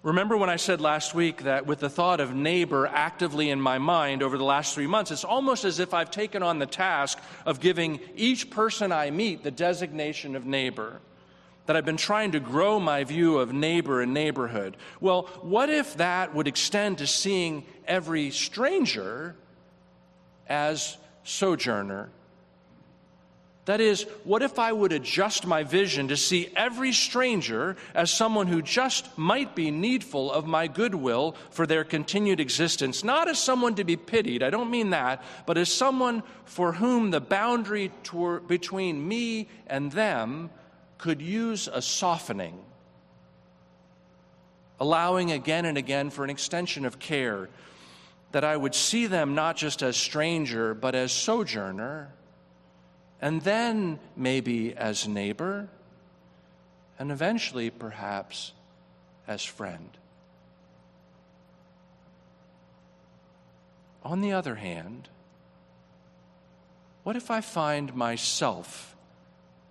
Remember 0.02 0.36
when 0.36 0.50
I 0.50 0.56
said 0.56 0.78
last 0.78 1.14
week 1.14 1.44
that 1.44 1.64
with 1.64 1.78
the 1.78 1.88
thought 1.88 2.20
of 2.20 2.34
neighbor 2.34 2.86
actively 2.86 3.48
in 3.48 3.58
my 3.58 3.78
mind 3.78 4.22
over 4.22 4.36
the 4.36 4.44
last 4.44 4.74
three 4.74 4.86
months, 4.86 5.10
it's 5.10 5.24
almost 5.24 5.64
as 5.64 5.78
if 5.78 5.94
I've 5.94 6.10
taken 6.10 6.42
on 6.42 6.58
the 6.58 6.66
task 6.66 7.18
of 7.46 7.58
giving 7.58 8.00
each 8.14 8.50
person 8.50 8.92
I 8.92 9.12
meet 9.12 9.42
the 9.42 9.50
designation 9.50 10.36
of 10.36 10.44
neighbor 10.44 11.00
that 11.64 11.74
I've 11.74 11.86
been 11.86 11.96
trying 11.96 12.32
to 12.32 12.40
grow 12.40 12.78
my 12.78 13.02
view 13.02 13.38
of 13.38 13.50
neighbor 13.50 14.02
and 14.02 14.12
neighborhood. 14.12 14.76
Well, 15.00 15.22
what 15.40 15.70
if 15.70 15.96
that 15.96 16.34
would 16.34 16.46
extend 16.46 16.98
to 16.98 17.06
seeing 17.06 17.64
every 17.86 18.30
stranger 18.30 19.36
as 20.46 20.98
sojourner? 21.24 22.10
That 23.68 23.82
is, 23.82 24.04
what 24.24 24.40
if 24.40 24.58
I 24.58 24.72
would 24.72 24.94
adjust 24.94 25.46
my 25.46 25.62
vision 25.62 26.08
to 26.08 26.16
see 26.16 26.48
every 26.56 26.90
stranger 26.90 27.76
as 27.94 28.10
someone 28.10 28.46
who 28.46 28.62
just 28.62 29.18
might 29.18 29.54
be 29.54 29.70
needful 29.70 30.32
of 30.32 30.46
my 30.46 30.68
goodwill 30.68 31.36
for 31.50 31.66
their 31.66 31.84
continued 31.84 32.40
existence? 32.40 33.04
Not 33.04 33.28
as 33.28 33.38
someone 33.38 33.74
to 33.74 33.84
be 33.84 33.96
pitied, 33.96 34.42
I 34.42 34.48
don't 34.48 34.70
mean 34.70 34.88
that, 34.88 35.22
but 35.44 35.58
as 35.58 35.70
someone 35.70 36.22
for 36.46 36.72
whom 36.72 37.10
the 37.10 37.20
boundary 37.20 37.92
between 38.46 39.06
me 39.06 39.48
and 39.66 39.92
them 39.92 40.48
could 40.96 41.20
use 41.20 41.68
a 41.70 41.82
softening, 41.82 42.58
allowing 44.80 45.30
again 45.30 45.66
and 45.66 45.76
again 45.76 46.08
for 46.08 46.24
an 46.24 46.30
extension 46.30 46.86
of 46.86 46.98
care, 46.98 47.50
that 48.32 48.44
I 48.44 48.56
would 48.56 48.74
see 48.74 49.06
them 49.08 49.34
not 49.34 49.58
just 49.58 49.82
as 49.82 49.98
stranger, 49.98 50.72
but 50.72 50.94
as 50.94 51.12
sojourner, 51.12 52.14
and 53.20 53.42
then 53.42 53.98
maybe 54.16 54.76
as 54.76 55.08
neighbor, 55.08 55.68
and 56.98 57.10
eventually 57.10 57.70
perhaps 57.70 58.52
as 59.26 59.44
friend. 59.44 59.90
On 64.04 64.20
the 64.20 64.32
other 64.32 64.54
hand, 64.54 65.08
what 67.02 67.16
if 67.16 67.30
I 67.30 67.40
find 67.40 67.94
myself 67.94 68.96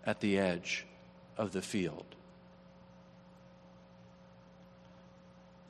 at 0.08 0.22
the 0.22 0.40
edge 0.40 0.86
of 1.38 1.52
the 1.52 1.62
field. 1.62 2.06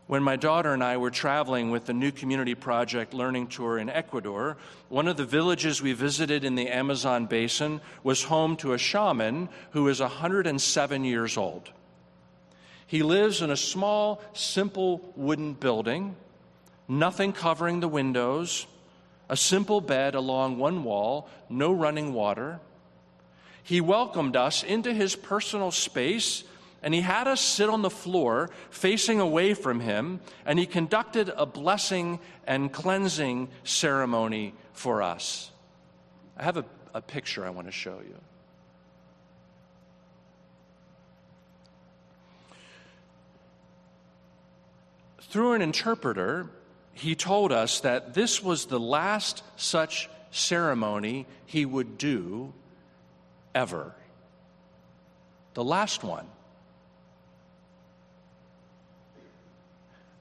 When 0.07 0.23
my 0.23 0.37
daughter 0.37 0.73
and 0.73 0.81
I 0.81 0.95
were 0.95 1.11
traveling 1.11 1.69
with 1.69 1.85
the 1.85 1.93
New 1.93 2.13
Community 2.13 2.55
Project 2.55 3.13
Learning 3.13 3.45
Tour 3.45 3.77
in 3.77 3.89
Ecuador, 3.89 4.55
one 4.87 5.09
of 5.09 5.17
the 5.17 5.25
villages 5.25 5.81
we 5.81 5.91
visited 5.91 6.45
in 6.45 6.55
the 6.55 6.69
Amazon 6.69 7.25
basin 7.25 7.81
was 8.03 8.23
home 8.23 8.55
to 8.57 8.71
a 8.71 8.77
shaman 8.77 9.49
who 9.71 9.89
is 9.89 9.99
107 9.99 11.03
years 11.03 11.35
old. 11.35 11.71
He 12.85 13.03
lives 13.03 13.41
in 13.41 13.51
a 13.51 13.57
small, 13.57 14.21
simple 14.31 15.11
wooden 15.17 15.53
building, 15.53 16.15
nothing 16.87 17.33
covering 17.33 17.81
the 17.81 17.89
windows, 17.89 18.65
a 19.27 19.35
simple 19.35 19.81
bed 19.81 20.15
along 20.15 20.57
one 20.57 20.85
wall, 20.85 21.27
no 21.49 21.73
running 21.73 22.13
water. 22.13 22.61
He 23.61 23.81
welcomed 23.81 24.37
us 24.37 24.63
into 24.63 24.93
his 24.93 25.17
personal 25.17 25.71
space 25.71 26.45
and 26.81 26.93
he 26.93 27.01
had 27.01 27.27
us 27.27 27.41
sit 27.41 27.69
on 27.69 27.81
the 27.81 27.89
floor 27.89 28.49
facing 28.69 29.19
away 29.19 29.53
from 29.53 29.79
him, 29.79 30.19
and 30.45 30.59
he 30.59 30.65
conducted 30.65 31.31
a 31.35 31.45
blessing 31.45 32.19
and 32.45 32.71
cleansing 32.71 33.49
ceremony 33.63 34.53
for 34.73 35.01
us. 35.01 35.51
I 36.37 36.43
have 36.43 36.57
a, 36.57 36.65
a 36.93 37.01
picture 37.01 37.45
I 37.45 37.49
want 37.49 37.67
to 37.67 37.71
show 37.71 37.99
you. 38.07 38.15
Through 45.29 45.53
an 45.53 45.61
interpreter, 45.61 46.49
he 46.93 47.15
told 47.15 47.51
us 47.51 47.81
that 47.81 48.13
this 48.13 48.41
was 48.41 48.65
the 48.65 48.79
last 48.79 49.43
such 49.55 50.09
ceremony 50.31 51.25
he 51.45 51.65
would 51.65 51.97
do 51.97 52.53
ever. 53.53 53.93
The 55.53 55.63
last 55.63 56.03
one. 56.03 56.27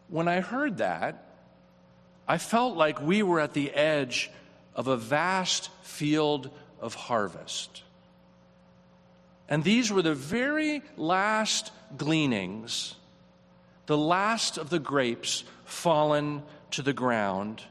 When 0.08 0.28
I 0.28 0.40
heard 0.40 0.78
that, 0.78 1.22
I 2.28 2.38
felt 2.38 2.76
like 2.76 3.00
we 3.00 3.22
were 3.22 3.40
at 3.40 3.54
the 3.54 3.72
edge 3.72 4.30
of 4.74 4.88
a 4.88 4.96
vast 4.96 5.70
field 5.82 6.50
of 6.80 6.94
harvest. 6.94 7.82
And 9.48 9.62
these 9.62 9.92
were 9.92 10.02
the 10.02 10.14
very 10.14 10.82
last 10.96 11.70
gleanings, 11.96 12.94
the 13.86 13.96
last 13.96 14.58
of 14.58 14.70
the 14.70 14.80
grapes 14.80 15.44
fallen 15.64 16.42
to 16.72 16.82
the 16.82 16.92
ground, 16.92 17.62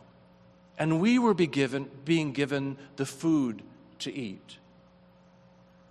and 0.78 1.02
we 1.02 1.20
were 1.20 1.34
be 1.34 1.48
given, 1.48 1.90
being 2.06 2.32
given 2.32 2.78
the 2.96 3.06
food 3.06 3.62
to 4.00 4.14
eat. 4.14 4.58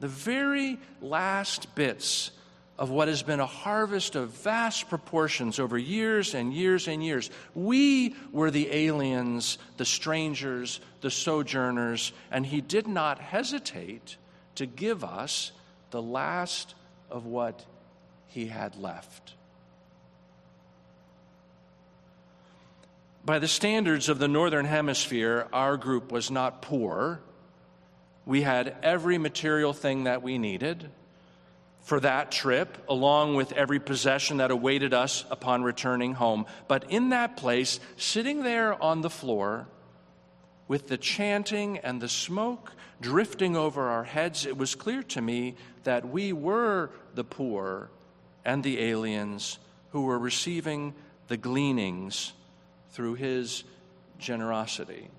The 0.01 0.09
very 0.09 0.79
last 1.01 1.75
bits 1.75 2.31
of 2.77 2.91
what 2.91 3.09
has 3.09 3.23
been 3.23 3.41
a 3.41 3.47
harvest 3.47 4.17
of 4.17 4.31
vast 4.31 4.89
proportions 4.89 5.59
over 5.61 5.79
years 5.79 6.35
and 6.35 6.53
years 6.53 6.89
and 6.89 7.05
years. 7.05 7.31
We 7.55 8.17
were 8.33 8.51
the 8.51 8.73
aliens, 8.73 9.59
the 9.77 9.85
strangers, 9.85 10.81
the 11.01 11.11
sojourners, 11.11 12.13
and 12.33 12.45
he 12.45 12.61
did 12.61 12.89
not 12.89 13.21
hesitate 13.21 14.17
to 14.57 14.67
give 14.67 15.05
us 15.05 15.53
the 15.91 16.03
last 16.03 16.75
of 17.11 17.27
what 17.27 17.65
he 18.27 18.47
had 18.47 18.75
left. 18.77 19.35
By 23.25 23.39
the 23.39 23.49
standards 23.49 24.09
of 24.09 24.19
the 24.19 24.29
Northern 24.29 24.67
Hemisphere, 24.67 25.47
our 25.53 25.77
group 25.77 26.11
was 26.11 26.31
not 26.31 26.61
poor. 26.61 27.21
We 28.27 28.43
had 28.43 28.77
every 28.83 29.17
material 29.17 29.73
thing 29.73 30.05
that 30.05 30.23
we 30.23 30.39
needed 30.39 30.91
for 31.85 32.01
that 32.01 32.33
trip, 32.33 32.79
along 32.89 33.35
with 33.35 33.53
every 33.53 33.79
possession 33.79 34.39
that 34.39 34.51
awaited 34.51 34.95
us 34.95 35.25
upon 35.31 35.63
returning 35.63 36.15
home. 36.15 36.47
But 36.67 36.91
in 36.91 37.11
that 37.11 37.37
place, 37.37 37.79
sitting 37.99 38.43
there 38.43 38.83
on 38.83 39.03
the 39.03 39.11
floor, 39.11 39.69
with 40.67 40.89
the 40.89 40.97
chanting 40.97 41.77
and 41.79 42.01
the 42.01 42.09
smoke 42.09 42.73
drifting 43.03 43.55
over 43.55 43.91
our 43.91 44.05
heads, 44.05 44.47
it 44.47 44.57
was 44.57 44.75
clear 44.75 45.03
to 45.03 45.21
me 45.21 45.57
that 45.83 46.09
we 46.09 46.33
were 46.33 46.91
the 47.15 47.25
poor 47.25 47.91
and 48.47 48.65
the 48.65 48.81
aliens 48.81 49.59
who 49.91 50.05
were 50.05 50.19
receiving 50.19 50.95
the 51.29 51.37
gleanings 51.37 52.33
through 52.93 53.15
his 53.15 53.63
generosity. 54.19 55.11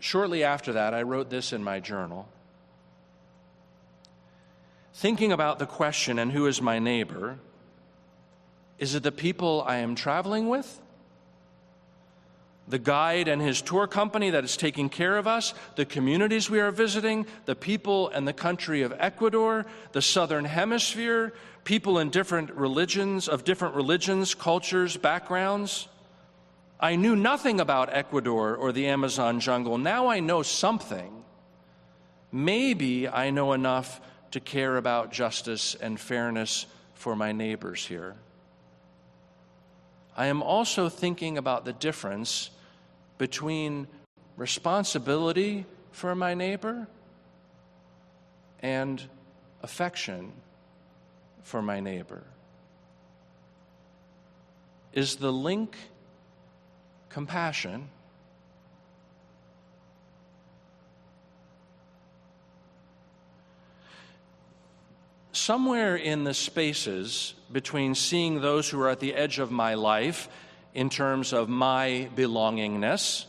Shortly 0.00 0.44
after 0.44 0.74
that, 0.74 0.92
I 0.92 1.00
wrote 1.00 1.30
this 1.30 1.54
in 1.54 1.64
my 1.64 1.80
journal 1.80 2.28
thinking 5.00 5.32
about 5.32 5.58
the 5.58 5.64
question, 5.64 6.18
and 6.18 6.30
who 6.30 6.46
is 6.46 6.60
my 6.60 6.78
neighbor? 6.78 7.38
Is 8.78 8.94
it 8.94 9.02
the 9.02 9.10
people 9.10 9.64
I 9.66 9.76
am 9.76 9.94
traveling 9.94 10.50
with? 10.50 10.78
The 12.68 12.78
guide 12.78 13.26
and 13.26 13.40
his 13.40 13.62
tour 13.62 13.86
company 13.86 14.28
that 14.28 14.44
is 14.44 14.58
taking 14.58 14.90
care 14.90 15.16
of 15.16 15.26
us, 15.26 15.54
the 15.76 15.86
communities 15.86 16.50
we 16.50 16.60
are 16.60 16.70
visiting, 16.70 17.24
the 17.46 17.56
people 17.56 18.10
and 18.10 18.28
the 18.28 18.34
country 18.34 18.82
of 18.82 18.92
Ecuador, 18.98 19.64
the 19.92 20.02
southern 20.02 20.44
hemisphere, 20.44 21.32
people 21.64 21.98
in 21.98 22.10
different 22.10 22.50
religions, 22.52 23.26
of 23.26 23.42
different 23.42 23.76
religions, 23.76 24.34
cultures, 24.34 24.98
backgrounds. 24.98 25.88
I 26.78 26.96
knew 26.96 27.16
nothing 27.16 27.58
about 27.58 27.88
Ecuador 27.90 28.54
or 28.54 28.70
the 28.70 28.86
Amazon 28.88 29.40
jungle. 29.40 29.78
Now 29.78 30.08
I 30.08 30.20
know 30.20 30.42
something. 30.42 31.24
Maybe 32.30 33.08
I 33.08 33.30
know 33.30 33.54
enough 33.54 33.98
to 34.30 34.40
care 34.40 34.76
about 34.76 35.12
justice 35.12 35.74
and 35.74 35.98
fairness 35.98 36.66
for 36.94 37.16
my 37.16 37.32
neighbors 37.32 37.86
here. 37.86 38.14
I 40.16 40.26
am 40.26 40.42
also 40.42 40.88
thinking 40.88 41.38
about 41.38 41.64
the 41.64 41.72
difference 41.72 42.50
between 43.18 43.86
responsibility 44.36 45.66
for 45.92 46.14
my 46.14 46.34
neighbor 46.34 46.86
and 48.60 49.02
affection 49.62 50.32
for 51.42 51.62
my 51.62 51.80
neighbor. 51.80 52.22
Is 54.92 55.16
the 55.16 55.32
link 55.32 55.76
compassion? 57.08 57.88
Somewhere 65.40 65.96
in 65.96 66.24
the 66.24 66.34
spaces 66.34 67.34
between 67.50 67.94
seeing 67.94 68.40
those 68.40 68.68
who 68.68 68.80
are 68.80 68.90
at 68.90 69.00
the 69.00 69.14
edge 69.14 69.38
of 69.38 69.50
my 69.50 69.74
life 69.74 70.28
in 70.74 70.90
terms 70.90 71.32
of 71.32 71.48
my 71.48 72.08
belongingness, 72.14 73.24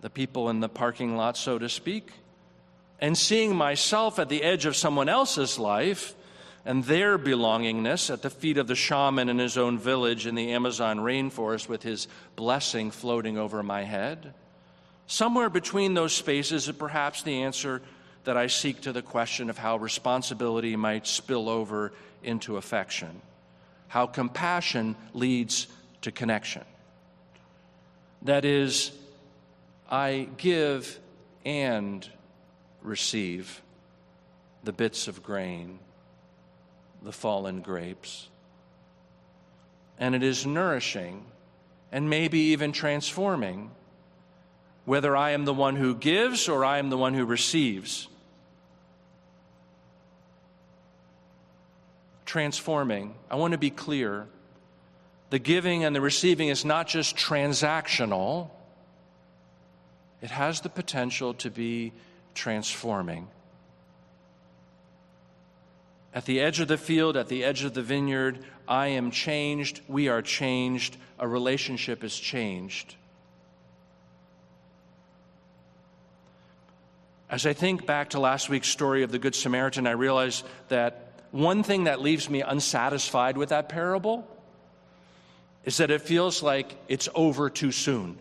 the 0.00 0.08
people 0.08 0.48
in 0.48 0.60
the 0.60 0.68
parking 0.68 1.16
lot, 1.16 1.36
so 1.36 1.58
to 1.58 1.68
speak, 1.68 2.12
and 3.00 3.18
seeing 3.18 3.54
myself 3.54 4.18
at 4.18 4.28
the 4.28 4.42
edge 4.42 4.64
of 4.64 4.76
someone 4.76 5.08
else's 5.08 5.58
life 5.58 6.14
and 6.64 6.84
their 6.84 7.18
belongingness 7.18 8.10
at 8.10 8.22
the 8.22 8.30
feet 8.30 8.56
of 8.56 8.68
the 8.68 8.76
shaman 8.76 9.28
in 9.28 9.38
his 9.38 9.58
own 9.58 9.76
village 9.78 10.26
in 10.26 10.34
the 10.34 10.52
Amazon 10.52 10.98
rainforest 10.98 11.68
with 11.68 11.82
his 11.82 12.06
blessing 12.36 12.90
floating 12.90 13.36
over 13.36 13.62
my 13.62 13.82
head. 13.82 14.32
Somewhere 15.06 15.50
between 15.50 15.94
those 15.94 16.14
spaces 16.14 16.68
is 16.68 16.76
perhaps 16.76 17.22
the 17.22 17.42
answer 17.42 17.82
that 18.24 18.36
I 18.36 18.46
seek 18.46 18.82
to 18.82 18.92
the 18.92 19.02
question 19.02 19.50
of 19.50 19.58
how 19.58 19.76
responsibility 19.76 20.76
might 20.76 21.06
spill 21.06 21.48
over 21.48 21.92
into 22.22 22.56
affection, 22.56 23.20
how 23.88 24.06
compassion 24.06 24.96
leads 25.12 25.66
to 26.02 26.10
connection. 26.10 26.64
That 28.22 28.44
is, 28.44 28.92
I 29.90 30.28
give 30.38 30.98
and 31.44 32.08
receive 32.82 33.62
the 34.64 34.72
bits 34.72 35.08
of 35.08 35.22
grain, 35.22 35.78
the 37.02 37.12
fallen 37.12 37.60
grapes. 37.60 38.28
And 39.98 40.14
it 40.14 40.22
is 40.22 40.46
nourishing 40.46 41.24
and 41.92 42.10
maybe 42.10 42.38
even 42.38 42.72
transforming, 42.72 43.70
whether 44.84 45.16
I 45.16 45.30
am 45.30 45.44
the 45.44 45.54
one 45.54 45.76
who 45.76 45.94
gives 45.94 46.48
or 46.48 46.64
I 46.64 46.78
am 46.78 46.90
the 46.90 46.98
one 46.98 47.14
who 47.14 47.24
receives. 47.24 48.08
Transforming. 52.34 53.14
I 53.30 53.36
want 53.36 53.52
to 53.52 53.58
be 53.58 53.70
clear. 53.70 54.26
The 55.30 55.38
giving 55.38 55.84
and 55.84 55.94
the 55.94 56.00
receiving 56.00 56.48
is 56.48 56.64
not 56.64 56.88
just 56.88 57.16
transactional, 57.16 58.50
it 60.20 60.30
has 60.30 60.60
the 60.60 60.68
potential 60.68 61.34
to 61.34 61.48
be 61.48 61.92
transforming. 62.34 63.28
At 66.12 66.24
the 66.24 66.40
edge 66.40 66.58
of 66.58 66.66
the 66.66 66.76
field, 66.76 67.16
at 67.16 67.28
the 67.28 67.44
edge 67.44 67.62
of 67.62 67.72
the 67.72 67.82
vineyard, 67.82 68.44
I 68.66 68.88
am 68.88 69.12
changed, 69.12 69.80
we 69.86 70.08
are 70.08 70.20
changed, 70.20 70.96
a 71.20 71.28
relationship 71.28 72.02
is 72.02 72.18
changed. 72.18 72.96
As 77.30 77.46
I 77.46 77.52
think 77.52 77.86
back 77.86 78.10
to 78.10 78.18
last 78.18 78.48
week's 78.48 78.66
story 78.66 79.04
of 79.04 79.12
the 79.12 79.20
Good 79.20 79.36
Samaritan, 79.36 79.86
I 79.86 79.92
realize 79.92 80.42
that 80.66 81.03
one 81.34 81.64
thing 81.64 81.84
that 81.84 82.00
leaves 82.00 82.30
me 82.30 82.42
unsatisfied 82.42 83.36
with 83.36 83.48
that 83.48 83.68
parable 83.68 84.24
is 85.64 85.78
that 85.78 85.90
it 85.90 86.00
feels 86.00 86.44
like 86.44 86.76
it's 86.86 87.08
over 87.12 87.50
too 87.50 87.72
soon. 87.72 88.16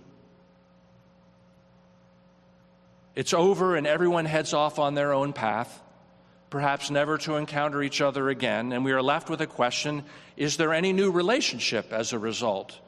It's 3.14 3.32
over 3.32 3.76
and 3.76 3.86
everyone 3.86 4.26
heads 4.26 4.52
off 4.52 4.80
on 4.80 4.96
their 4.96 5.14
own 5.14 5.32
path, 5.32 5.80
perhaps 6.50 6.90
never 6.90 7.20
to 7.20 7.36
encounter 7.36 7.84
each 7.84 8.02
other 8.02 8.30
again, 8.30 8.74
and 8.74 8.84
we 8.84 8.94
are 8.94 9.04
left 9.04 9.30
with 9.30 9.42
a 9.42 9.48
question 9.48 10.04
is 10.36 10.58
there 10.58 10.74
any 10.74 10.92
new 10.92 11.12
relationship 11.12 11.94
as 11.94 12.14
a 12.14 12.18
result? 12.18 12.80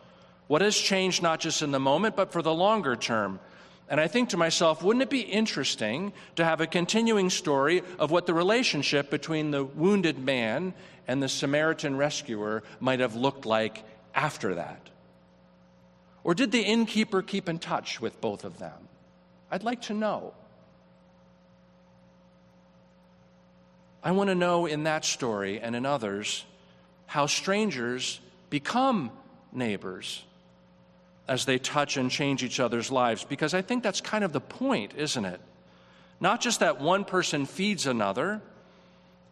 What 0.47 0.63
has 0.63 0.75
changed 0.75 1.21
not 1.21 1.39
just 1.39 1.61
in 1.61 1.69
the 1.69 1.79
moment, 1.79 2.15
but 2.15 2.31
for 2.31 2.41
the 2.41 2.51
longer 2.53 2.95
term? 2.95 3.39
And 3.87 4.01
I 4.01 4.07
think 4.07 4.29
to 4.29 4.37
myself, 4.37 4.81
wouldn't 4.81 5.03
it 5.03 5.09
be 5.09 5.21
interesting 5.21 6.11
to 6.35 6.45
have 6.45 6.59
a 6.59 6.67
continuing 6.67 7.29
story 7.29 7.83
of 7.99 8.09
what 8.09 8.25
the 8.25 8.33
relationship 8.33 9.11
between 9.11 9.51
the 9.51 9.63
wounded 9.63 10.17
man 10.17 10.73
and 11.07 11.21
the 11.21 11.29
Samaritan 11.29 11.95
rescuer 11.95 12.63
might 12.79 12.99
have 12.99 13.15
looked 13.15 13.45
like 13.45 13.83
after 14.15 14.55
that? 14.55 14.89
Or 16.23 16.33
did 16.33 16.51
the 16.51 16.61
innkeeper 16.61 17.21
keep 17.21 17.47
in 17.47 17.59
touch 17.59 18.01
with 18.01 18.19
both 18.19 18.43
of 18.43 18.57
them? 18.57 18.87
I'd 19.51 19.63
like 19.63 19.83
to 19.83 19.93
know. 19.93 20.33
I 24.03 24.11
want 24.11 24.29
to 24.29 24.35
know 24.35 24.65
in 24.65 24.83
that 24.83 25.05
story 25.05 25.59
and 25.59 25.75
in 25.75 25.85
others 25.85 26.43
how 27.05 27.27
strangers 27.27 28.19
become 28.49 29.11
neighbors 29.51 30.23
as 31.27 31.45
they 31.45 31.57
touch 31.57 31.97
and 31.97 32.11
change 32.11 32.43
each 32.43 32.59
other's 32.59 32.91
lives, 32.91 33.23
because 33.23 33.53
I 33.53 33.61
think 33.61 33.83
that's 33.83 34.01
kind 34.01 34.23
of 34.23 34.31
the 34.31 34.39
point, 34.39 34.93
isn't 34.95 35.25
it? 35.25 35.39
Not 36.19 36.39
just 36.41 36.59
that 36.59 36.79
one 36.79 37.03
person 37.03 37.45
feeds 37.45 37.87
another, 37.87 38.41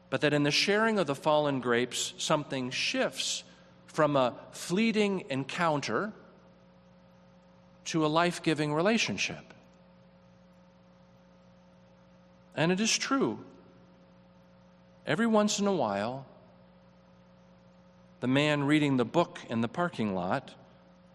but 0.09 0.21
that 0.21 0.33
in 0.33 0.43
the 0.43 0.51
sharing 0.51 0.99
of 0.99 1.07
the 1.07 1.15
fallen 1.15 1.59
grapes, 1.59 2.13
something 2.17 2.71
shifts 2.71 3.43
from 3.87 4.15
a 4.15 4.33
fleeting 4.51 5.25
encounter 5.29 6.11
to 7.85 8.05
a 8.05 8.07
life 8.07 8.41
giving 8.41 8.73
relationship. 8.73 9.53
And 12.55 12.71
it 12.71 12.79
is 12.79 12.95
true. 12.95 13.39
Every 15.05 15.27
once 15.27 15.59
in 15.59 15.67
a 15.67 15.73
while, 15.73 16.25
the 18.19 18.27
man 18.27 18.63
reading 18.63 18.97
the 18.97 19.05
book 19.05 19.39
in 19.49 19.61
the 19.61 19.67
parking 19.67 20.15
lot 20.15 20.53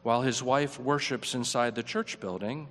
while 0.03 0.23
his 0.23 0.43
wife 0.43 0.79
worships 0.79 1.35
inside 1.35 1.75
the 1.75 1.83
church 1.83 2.21
building, 2.21 2.69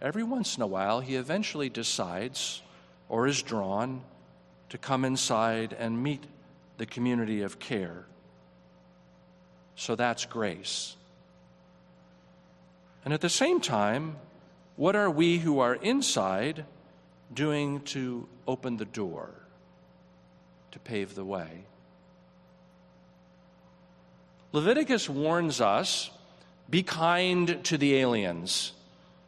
every 0.00 0.22
once 0.22 0.56
in 0.56 0.62
a 0.62 0.66
while 0.66 1.00
he 1.00 1.16
eventually 1.16 1.68
decides 1.68 2.62
or 3.08 3.26
is 3.26 3.42
drawn 3.42 4.02
to 4.68 4.78
come 4.78 5.04
inside 5.04 5.74
and 5.78 6.02
meet 6.02 6.24
the 6.78 6.86
community 6.86 7.42
of 7.42 7.58
care. 7.58 8.04
So 9.76 9.94
that's 9.94 10.24
grace. 10.24 10.96
And 13.04 13.14
at 13.14 13.20
the 13.20 13.28
same 13.28 13.60
time, 13.60 14.16
what 14.76 14.96
are 14.96 15.10
we 15.10 15.38
who 15.38 15.60
are 15.60 15.74
inside 15.74 16.64
doing 17.32 17.80
to 17.82 18.28
open 18.46 18.76
the 18.76 18.84
door, 18.84 19.30
to 20.72 20.78
pave 20.78 21.14
the 21.14 21.24
way? 21.24 21.64
Leviticus 24.56 25.06
warns 25.06 25.60
us 25.60 26.10
be 26.70 26.82
kind 26.82 27.62
to 27.64 27.76
the 27.76 27.96
aliens. 27.96 28.72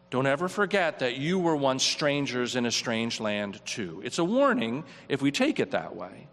Don't 0.09 0.27
ever 0.27 0.49
forget 0.49 1.01
that 1.01 1.19
you 1.19 1.38
were 1.38 1.55
once 1.55 1.85
strangers 1.85 2.57
in 2.57 2.64
a 2.64 2.71
strange 2.71 3.21
land, 3.21 3.61
too. 3.67 4.01
It's 4.03 4.19
a 4.19 4.25
warning 4.25 4.85
if 5.07 5.21
we 5.21 5.31
take 5.31 5.61
it 5.61 5.73
that 5.73 5.95
way. 5.95 6.29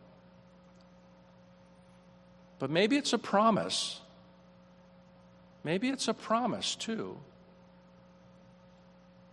But 2.58 2.70
maybe 2.70 2.96
it's 2.96 3.12
a 3.12 3.18
promise. 3.18 4.00
Maybe 5.66 5.90
it's 5.90 6.08
a 6.08 6.14
promise, 6.14 6.74
too. 6.74 7.18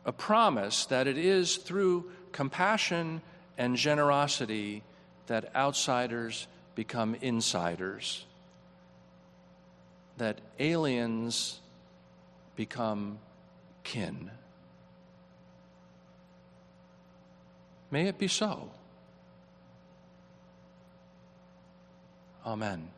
A 0.04 0.12
promise 0.12 0.86
that 0.86 1.06
it 1.06 1.16
is 1.16 1.56
through 1.56 2.10
compassion 2.32 3.22
and 3.56 3.76
generosity 3.76 4.82
that 5.28 5.54
outsiders 5.54 6.48
become 6.74 7.14
insiders 7.20 8.26
that 10.18 10.40
aliens 10.58 11.60
become 12.56 13.18
kin. 13.82 14.30
May 17.90 18.08
it 18.08 18.18
be 18.18 18.28
so. 18.28 18.70
Amen. 22.44 22.88